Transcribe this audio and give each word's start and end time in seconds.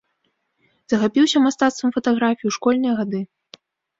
Захапіўся 0.93 1.37
мастацтвам 1.45 1.93
фатаграфіі 1.97 2.43
ў 2.47 2.51
школьныя 2.57 2.93
гады. 3.01 3.21